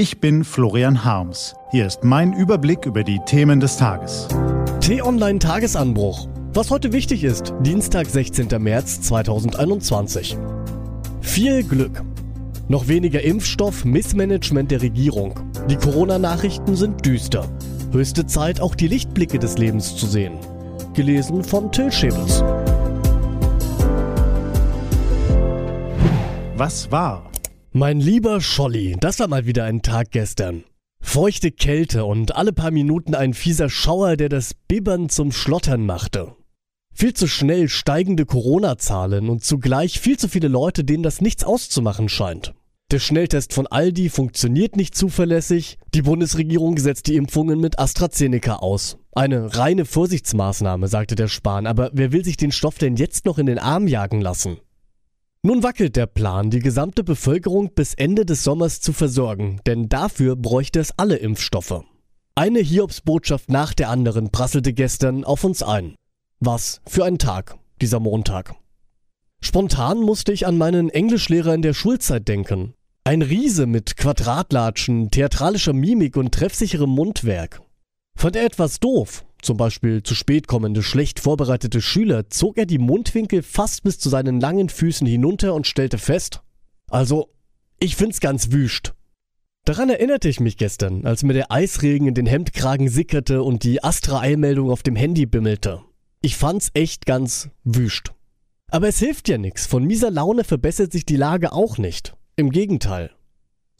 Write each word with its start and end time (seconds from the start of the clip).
Ich 0.00 0.18
bin 0.18 0.44
Florian 0.44 1.04
Harms. 1.04 1.54
Hier 1.72 1.86
ist 1.86 2.04
mein 2.04 2.32
Überblick 2.32 2.86
über 2.86 3.04
die 3.04 3.20
Themen 3.26 3.60
des 3.60 3.76
Tages. 3.76 4.28
T-Online 4.80 5.38
Tagesanbruch. 5.38 6.26
Was 6.54 6.70
heute 6.70 6.94
wichtig 6.94 7.22
ist, 7.22 7.52
Dienstag, 7.60 8.06
16. 8.06 8.48
März 8.62 9.02
2021. 9.02 10.38
Viel 11.20 11.64
Glück. 11.64 12.02
Noch 12.68 12.88
weniger 12.88 13.20
Impfstoff, 13.20 13.84
Missmanagement 13.84 14.70
der 14.70 14.80
Regierung. 14.80 15.38
Die 15.68 15.76
Corona-Nachrichten 15.76 16.76
sind 16.76 17.04
düster. 17.04 17.44
Höchste 17.92 18.24
Zeit, 18.24 18.58
auch 18.62 18.74
die 18.74 18.88
Lichtblicke 18.88 19.38
des 19.38 19.58
Lebens 19.58 19.96
zu 19.96 20.06
sehen. 20.06 20.38
Gelesen 20.94 21.44
von 21.44 21.70
Till 21.72 21.92
Schäbels. 21.92 22.42
Was 26.56 26.90
war? 26.90 27.29
Mein 27.72 28.00
lieber 28.00 28.40
Scholli, 28.40 28.96
das 28.98 29.20
war 29.20 29.28
mal 29.28 29.46
wieder 29.46 29.62
ein 29.62 29.80
Tag 29.80 30.10
gestern. 30.10 30.64
Feuchte 31.00 31.52
Kälte 31.52 32.04
und 32.04 32.34
alle 32.34 32.52
paar 32.52 32.72
Minuten 32.72 33.14
ein 33.14 33.32
fieser 33.32 33.70
Schauer, 33.70 34.16
der 34.16 34.28
das 34.28 34.54
Bibbern 34.54 35.08
zum 35.08 35.30
Schlottern 35.30 35.86
machte. 35.86 36.34
Viel 36.92 37.14
zu 37.14 37.28
schnell 37.28 37.68
steigende 37.68 38.26
Corona-Zahlen 38.26 39.28
und 39.28 39.44
zugleich 39.44 40.00
viel 40.00 40.18
zu 40.18 40.26
viele 40.26 40.48
Leute, 40.48 40.82
denen 40.82 41.04
das 41.04 41.20
nichts 41.20 41.44
auszumachen 41.44 42.08
scheint. 42.08 42.54
Der 42.90 42.98
Schnelltest 42.98 43.52
von 43.54 43.68
Aldi 43.68 44.08
funktioniert 44.08 44.74
nicht 44.74 44.96
zuverlässig. 44.96 45.78
Die 45.94 46.02
Bundesregierung 46.02 46.76
setzt 46.76 47.06
die 47.06 47.14
Impfungen 47.14 47.60
mit 47.60 47.78
AstraZeneca 47.78 48.56
aus. 48.56 48.98
Eine 49.12 49.56
reine 49.56 49.84
Vorsichtsmaßnahme, 49.84 50.88
sagte 50.88 51.14
der 51.14 51.28
Spahn, 51.28 51.68
aber 51.68 51.90
wer 51.92 52.10
will 52.10 52.24
sich 52.24 52.36
den 52.36 52.50
Stoff 52.50 52.78
denn 52.78 52.96
jetzt 52.96 53.26
noch 53.26 53.38
in 53.38 53.46
den 53.46 53.60
Arm 53.60 53.86
jagen 53.86 54.20
lassen? 54.20 54.56
Nun 55.42 55.62
wackelt 55.62 55.96
der 55.96 56.06
Plan, 56.06 56.50
die 56.50 56.58
gesamte 56.58 57.02
Bevölkerung 57.02 57.72
bis 57.74 57.94
Ende 57.94 58.26
des 58.26 58.44
Sommers 58.44 58.82
zu 58.82 58.92
versorgen, 58.92 59.58
denn 59.66 59.88
dafür 59.88 60.36
bräuchte 60.36 60.80
es 60.80 60.92
alle 60.98 61.16
Impfstoffe. 61.16 61.82
Eine 62.34 62.60
Hiobsbotschaft 62.60 63.48
nach 63.48 63.72
der 63.72 63.88
anderen 63.88 64.30
prasselte 64.30 64.74
gestern 64.74 65.24
auf 65.24 65.42
uns 65.42 65.62
ein. 65.62 65.94
Was 66.40 66.82
für 66.86 67.06
ein 67.06 67.16
Tag, 67.16 67.56
dieser 67.80 68.00
Montag. 68.00 68.54
Spontan 69.40 70.00
musste 70.00 70.32
ich 70.32 70.46
an 70.46 70.58
meinen 70.58 70.90
Englischlehrer 70.90 71.54
in 71.54 71.62
der 71.62 71.72
Schulzeit 71.72 72.28
denken. 72.28 72.74
Ein 73.04 73.22
Riese 73.22 73.64
mit 73.64 73.96
Quadratlatschen, 73.96 75.10
theatralischer 75.10 75.72
Mimik 75.72 76.18
und 76.18 76.34
treffsicherem 76.34 76.90
Mundwerk. 76.90 77.62
Fand 78.14 78.36
er 78.36 78.44
etwas 78.44 78.78
doof, 78.78 79.24
zum 79.42 79.56
Beispiel 79.56 80.02
zu 80.02 80.14
spät 80.14 80.46
kommende, 80.46 80.82
schlecht 80.82 81.20
vorbereitete 81.20 81.80
Schüler, 81.80 82.28
zog 82.30 82.58
er 82.58 82.66
die 82.66 82.78
Mundwinkel 82.78 83.42
fast 83.42 83.82
bis 83.82 83.98
zu 83.98 84.08
seinen 84.08 84.40
langen 84.40 84.68
Füßen 84.68 85.06
hinunter 85.06 85.54
und 85.54 85.66
stellte 85.66 85.98
fest, 85.98 86.42
also, 86.90 87.28
ich 87.78 87.96
find's 87.96 88.20
ganz 88.20 88.50
wüst. 88.50 88.94
Daran 89.64 89.90
erinnerte 89.90 90.28
ich 90.28 90.40
mich 90.40 90.56
gestern, 90.56 91.06
als 91.06 91.22
mir 91.22 91.34
der 91.34 91.52
Eisregen 91.52 92.08
in 92.08 92.14
den 92.14 92.26
Hemdkragen 92.26 92.88
sickerte 92.88 93.42
und 93.42 93.62
die 93.62 93.84
Astra-Eilmeldung 93.84 94.70
auf 94.70 94.82
dem 94.82 94.96
Handy 94.96 95.26
bimmelte. 95.26 95.82
Ich 96.22 96.36
fand's 96.36 96.70
echt 96.74 97.06
ganz 97.06 97.50
wüst. 97.62 98.12
Aber 98.70 98.88
es 98.88 98.98
hilft 98.98 99.28
ja 99.28 99.38
nichts, 99.38 99.66
von 99.66 99.84
mieser 99.84 100.10
Laune 100.10 100.44
verbessert 100.44 100.92
sich 100.92 101.06
die 101.06 101.16
Lage 101.16 101.52
auch 101.52 101.78
nicht. 101.78 102.16
Im 102.36 102.50
Gegenteil. 102.50 103.10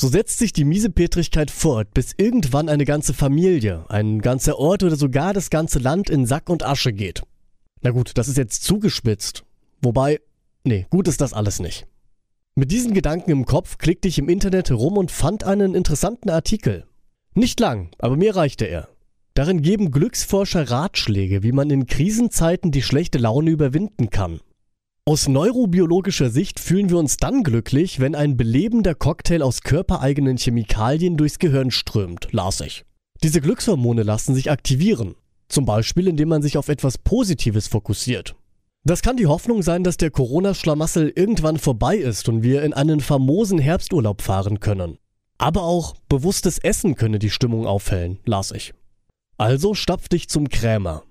So 0.00 0.06
setzt 0.06 0.38
sich 0.38 0.52
die 0.52 0.64
Miesepetrigkeit 0.64 1.50
fort, 1.50 1.92
bis 1.92 2.14
irgendwann 2.16 2.68
eine 2.68 2.84
ganze 2.84 3.12
Familie, 3.12 3.84
ein 3.88 4.20
ganzer 4.20 4.56
Ort 4.56 4.84
oder 4.84 4.94
sogar 4.94 5.34
das 5.34 5.50
ganze 5.50 5.80
Land 5.80 6.08
in 6.08 6.24
Sack 6.24 6.50
und 6.50 6.64
Asche 6.64 6.92
geht. 6.92 7.24
Na 7.82 7.90
gut, 7.90 8.12
das 8.14 8.28
ist 8.28 8.36
jetzt 8.36 8.62
zugespitzt. 8.62 9.42
Wobei, 9.82 10.20
nee, 10.62 10.86
gut 10.90 11.08
ist 11.08 11.20
das 11.20 11.32
alles 11.32 11.58
nicht. 11.58 11.88
Mit 12.54 12.70
diesen 12.70 12.94
Gedanken 12.94 13.32
im 13.32 13.44
Kopf 13.44 13.76
klickte 13.78 14.06
ich 14.06 14.20
im 14.20 14.28
Internet 14.28 14.70
herum 14.70 14.96
und 14.96 15.10
fand 15.10 15.42
einen 15.42 15.74
interessanten 15.74 16.30
Artikel. 16.30 16.86
Nicht 17.34 17.58
lang, 17.58 17.90
aber 17.98 18.16
mir 18.16 18.36
reichte 18.36 18.66
er. 18.66 18.88
Darin 19.34 19.62
geben 19.62 19.90
Glücksforscher 19.90 20.70
Ratschläge, 20.70 21.42
wie 21.42 21.52
man 21.52 21.70
in 21.70 21.86
Krisenzeiten 21.86 22.70
die 22.70 22.82
schlechte 22.82 23.18
Laune 23.18 23.50
überwinden 23.50 24.10
kann. 24.10 24.38
Aus 25.08 25.26
neurobiologischer 25.26 26.28
Sicht 26.28 26.60
fühlen 26.60 26.90
wir 26.90 26.98
uns 26.98 27.16
dann 27.16 27.42
glücklich, 27.42 27.98
wenn 27.98 28.14
ein 28.14 28.36
belebender 28.36 28.94
Cocktail 28.94 29.40
aus 29.40 29.62
körpereigenen 29.62 30.36
Chemikalien 30.36 31.16
durchs 31.16 31.38
Gehirn 31.38 31.70
strömt, 31.70 32.28
las 32.30 32.60
ich. 32.60 32.84
Diese 33.22 33.40
Glückshormone 33.40 34.02
lassen 34.02 34.34
sich 34.34 34.50
aktivieren, 34.50 35.14
zum 35.48 35.64
Beispiel 35.64 36.08
indem 36.08 36.28
man 36.28 36.42
sich 36.42 36.58
auf 36.58 36.68
etwas 36.68 36.98
Positives 36.98 37.68
fokussiert. 37.68 38.36
Das 38.84 39.00
kann 39.00 39.16
die 39.16 39.26
Hoffnung 39.26 39.62
sein, 39.62 39.82
dass 39.82 39.96
der 39.96 40.10
Corona-Schlamassel 40.10 41.10
irgendwann 41.16 41.56
vorbei 41.56 41.96
ist 41.96 42.28
und 42.28 42.42
wir 42.42 42.62
in 42.62 42.74
einen 42.74 43.00
famosen 43.00 43.58
Herbsturlaub 43.58 44.20
fahren 44.20 44.60
können. 44.60 44.98
Aber 45.38 45.62
auch 45.62 45.96
bewusstes 46.10 46.58
Essen 46.58 46.96
könne 46.96 47.18
die 47.18 47.30
Stimmung 47.30 47.66
aufhellen, 47.66 48.18
las 48.26 48.50
ich. 48.50 48.74
Also 49.38 49.72
stapfte 49.72 50.16
ich 50.16 50.28
zum 50.28 50.50
Krämer. 50.50 51.04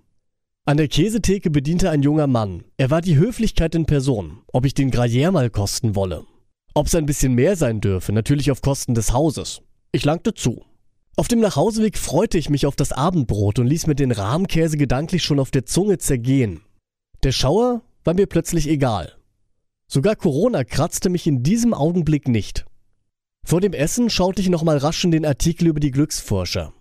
An 0.67 0.75
der 0.75 0.89
Käsetheke 0.89 1.50
bediente 1.50 1.89
ein 1.91 2.03
junger 2.03 2.28
Mann. 2.28 2.66
Er 2.75 2.89
war 2.89 3.00
die 3.00 3.16
Höflichkeit 3.16 3.73
in 3.73 3.85
Person, 3.85 4.39
ob 4.51 4.66
ich 4.66 4.73
den 4.73 4.91
Gruyère 4.91 5.31
mal 5.31 5.50
kosten 5.50 5.95
wolle. 5.95 6.25
Ob 6.73 6.88
es 6.88 6.95
ein 6.95 7.05
bisschen 7.05 7.35
mehr 7.35 7.55
sein 7.55 7.79
dürfe, 7.79 8.11
natürlich 8.11 8.51
auf 8.51 8.61
Kosten 8.61 8.94
des 8.94 9.13
Hauses. 9.13 9.61
Ich 9.94 10.03
langte 10.03 10.33
zu. 10.33 10.66
Auf 11.16 11.29
dem 11.29 11.39
Nachhauseweg 11.39 11.97
freute 11.97 12.38
ich 12.38 12.50
mich 12.50 12.66
auf 12.66 12.75
das 12.75 12.91
Abendbrot 12.91 13.59
und 13.59 13.67
ließ 13.67 13.88
mir 13.88 13.95
den 13.95 14.11
Rahmkäse 14.11 14.75
gedanklich 14.75 15.23
schon 15.23 15.39
auf 15.39 15.51
der 15.51 15.66
Zunge 15.66 16.00
zergehen. 16.00 16.59
Der 17.23 17.31
Schauer 17.31 17.81
war 18.03 18.13
mir 18.13 18.28
plötzlich 18.28 18.67
egal. 18.67 19.13
Sogar 19.88 20.17
Corona 20.17 20.66
kratzte 20.66 21.07
mich 21.07 21.28
in 21.28 21.44
diesem 21.44 21.73
Augenblick 21.73 22.28
nicht. 22.28 22.66
Vor 23.45 23.61
dem 23.61 23.72
Essen 23.72 24.09
schaute 24.09 24.41
ich 24.41 24.49
nochmal 24.49 24.79
rasch 24.79 25.05
in 25.05 25.11
den 25.11 25.25
Artikel 25.25 25.67
über 25.67 25.79
die 25.79 25.91
Glücksforscher. 25.91 26.73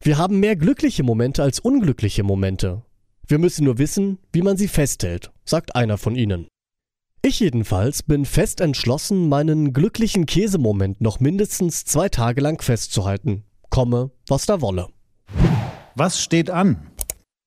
Wir 0.00 0.16
haben 0.16 0.40
mehr 0.40 0.56
glückliche 0.56 1.02
Momente 1.02 1.42
als 1.42 1.60
unglückliche 1.60 2.22
Momente. 2.22 2.84
Wir 3.26 3.38
müssen 3.38 3.64
nur 3.64 3.78
wissen, 3.78 4.18
wie 4.32 4.42
man 4.42 4.56
sie 4.56 4.68
festhält, 4.68 5.32
sagt 5.44 5.76
einer 5.76 5.96
von 5.96 6.14
ihnen. 6.14 6.46
Ich 7.22 7.40
jedenfalls 7.40 8.02
bin 8.02 8.26
fest 8.26 8.60
entschlossen, 8.60 9.30
meinen 9.30 9.72
glücklichen 9.72 10.26
Käsemoment 10.26 11.00
noch 11.00 11.20
mindestens 11.20 11.86
zwei 11.86 12.10
Tage 12.10 12.42
lang 12.42 12.60
festzuhalten. 12.60 13.44
Komme, 13.70 14.10
was 14.26 14.44
da 14.44 14.60
wolle. 14.60 14.88
Was 15.94 16.22
steht 16.22 16.50
an? 16.50 16.90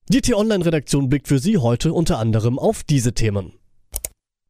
Die 0.08 0.20
T-Online-Redaktion 0.20 1.08
blickt 1.08 1.28
für 1.28 1.38
Sie 1.38 1.58
heute 1.58 1.92
unter 1.92 2.18
anderem 2.18 2.58
auf 2.58 2.82
diese 2.82 3.12
Themen. 3.12 3.52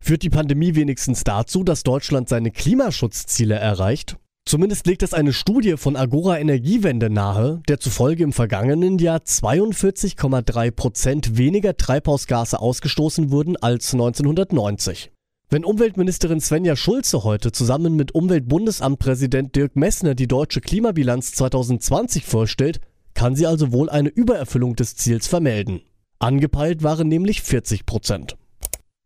Führt 0.01 0.23
die 0.23 0.31
Pandemie 0.31 0.77
wenigstens 0.77 1.25
dazu, 1.25 1.63
dass 1.63 1.83
Deutschland 1.83 2.31
seine 2.31 2.51
Klimaschutzziele 2.51 3.57
erreicht? 3.57 4.17
Zumindest 4.49 4.87
legt 4.87 5.03
es 5.03 5.13
eine 5.13 5.35
Studie 5.35 5.77
von 5.77 5.95
Agora 5.95 6.39
Energiewende 6.39 7.11
nahe, 7.11 7.61
der 7.69 7.81
zufolge 7.81 8.25
im 8.25 8.33
vergangenen 8.33 8.99
Jahr 8.99 9.19
42,3 9.19 10.71
Prozent 10.71 11.37
weniger 11.37 11.77
Treibhausgase 11.77 12.59
ausgestoßen 12.59 13.31
wurden 13.31 13.59
als 13.59 13.93
1990. 13.93 15.13
Wenn 15.51 15.67
Umweltministerin 15.67 16.41
Svenja 16.41 16.77
Schulze 16.77 17.25
heute 17.25 17.53
zusammen 17.53 17.95
mit 17.95 18.15
Umweltbundesamtpräsident 18.15 19.55
Dirk 19.55 19.77
Messner 19.77 20.15
die 20.15 20.29
deutsche 20.29 20.63
Klimabilanz 20.63 21.33
2020 21.33 22.25
vorstellt, 22.25 22.81
kann 23.13 23.37
sie 23.37 23.45
also 23.45 23.71
wohl 23.71 23.91
eine 23.91 24.09
Übererfüllung 24.09 24.77
des 24.77 24.97
Ziels 24.97 25.27
vermelden. 25.27 25.83
Angepeilt 26.21 26.83
waren 26.83 27.09
nämlich 27.09 27.43
40 27.43 27.85
Prozent. 27.85 28.38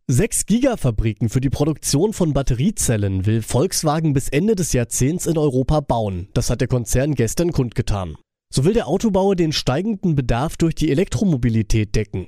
Sechs 0.09 0.47
Gigafabriken 0.47 1.29
für 1.29 1.41
die 1.41 1.49
Produktion 1.49 2.13
von 2.13 2.33
Batteriezellen 2.33 3.25
will 3.25 3.41
Volkswagen 3.41 4.13
bis 4.13 4.29
Ende 4.29 4.57
des 4.57 4.73
Jahrzehnts 4.73 5.27
in 5.27 5.39
Europa 5.39 5.79
bauen. 5.79 6.29
Das 6.35 6.51
hat 6.51 6.61
der 6.61 6.67
Konzern 6.67 7.15
gestern 7.15 7.53
kundgetan. 7.53 8.17
So 8.53 8.65
will 8.65 8.73
der 8.73 8.89
Autobauer 8.89 9.37
den 9.37 9.53
steigenden 9.53 10.17
Bedarf 10.17 10.57
durch 10.57 10.75
die 10.75 10.91
Elektromobilität 10.91 11.95
decken. 11.95 12.27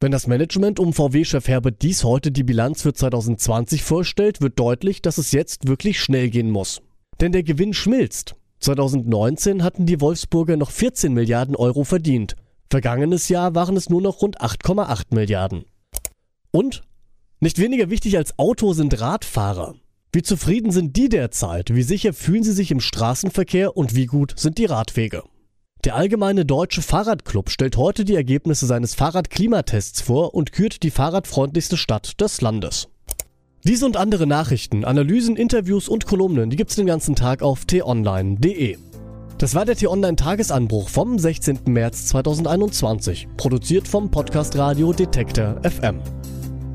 Wenn 0.00 0.12
das 0.12 0.26
Management 0.26 0.80
um 0.80 0.94
VW-Chef 0.94 1.46
Herbert 1.46 1.82
Dies 1.82 2.04
heute 2.04 2.32
die 2.32 2.42
Bilanz 2.42 2.80
für 2.80 2.94
2020 2.94 3.82
vorstellt, 3.82 4.40
wird 4.40 4.58
deutlich, 4.58 5.02
dass 5.02 5.18
es 5.18 5.30
jetzt 5.30 5.68
wirklich 5.68 6.00
schnell 6.00 6.30
gehen 6.30 6.50
muss. 6.50 6.80
Denn 7.20 7.32
der 7.32 7.42
Gewinn 7.42 7.74
schmilzt. 7.74 8.34
2019 8.60 9.62
hatten 9.62 9.84
die 9.84 10.00
Wolfsburger 10.00 10.56
noch 10.56 10.70
14 10.70 11.12
Milliarden 11.12 11.54
Euro 11.54 11.84
verdient. 11.84 12.34
Vergangenes 12.70 13.28
Jahr 13.28 13.54
waren 13.54 13.76
es 13.76 13.90
nur 13.90 14.00
noch 14.00 14.22
rund 14.22 14.40
8,8 14.40 15.14
Milliarden. 15.14 15.66
Und 16.50 16.82
nicht 17.40 17.58
weniger 17.58 17.90
wichtig 17.90 18.16
als 18.16 18.38
Auto 18.38 18.72
sind 18.72 19.00
Radfahrer. 19.00 19.74
Wie 20.12 20.22
zufrieden 20.22 20.70
sind 20.70 20.96
die 20.96 21.08
derzeit? 21.08 21.74
Wie 21.74 21.82
sicher 21.82 22.12
fühlen 22.12 22.44
sie 22.44 22.52
sich 22.52 22.70
im 22.70 22.80
Straßenverkehr 22.80 23.76
und 23.76 23.94
wie 23.96 24.06
gut 24.06 24.34
sind 24.36 24.58
die 24.58 24.64
Radwege? 24.64 25.24
Der 25.84 25.96
Allgemeine 25.96 26.46
Deutsche 26.46 26.80
Fahrradclub 26.80 27.50
stellt 27.50 27.76
heute 27.76 28.04
die 28.04 28.14
Ergebnisse 28.14 28.64
seines 28.66 28.94
Fahrradklimatests 28.94 30.00
vor 30.00 30.34
und 30.34 30.52
kürt 30.52 30.82
die 30.82 30.90
fahrradfreundlichste 30.90 31.76
Stadt 31.76 32.20
des 32.20 32.40
Landes. 32.40 32.88
Diese 33.64 33.84
und 33.84 33.96
andere 33.96 34.26
Nachrichten, 34.26 34.84
Analysen, 34.84 35.36
Interviews 35.36 35.88
und 35.88 36.06
Kolumnen, 36.06 36.48
die 36.48 36.56
gibt's 36.56 36.76
den 36.76 36.86
ganzen 36.86 37.16
Tag 37.16 37.42
auf 37.42 37.64
t-online.de. 37.64 38.78
Das 39.38 39.54
war 39.54 39.64
der 39.64 39.76
T-Online 39.76 40.16
Tagesanbruch 40.16 40.88
vom 40.88 41.18
16. 41.18 41.60
März 41.66 42.06
2021, 42.06 43.28
produziert 43.36 43.88
vom 43.88 44.10
Podcast 44.10 44.56
Radio 44.56 44.92
Detektor 44.92 45.60
FM. 45.64 46.00